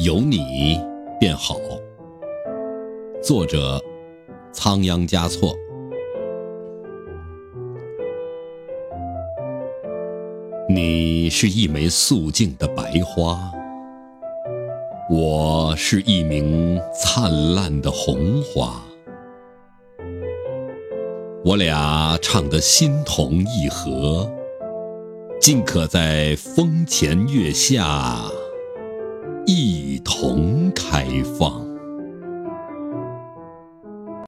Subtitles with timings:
[0.00, 0.80] 有你
[1.18, 1.56] 便好。
[3.20, 3.82] 作者：
[4.52, 5.52] 仓央嘉措。
[10.68, 13.50] 你是一枚素净的白花，
[15.10, 18.80] 我是一名灿烂的红花。
[21.44, 24.30] 我俩唱得心同意合，
[25.40, 28.30] 竟可在风前月下。
[29.60, 31.04] 一同开
[31.36, 31.67] 放。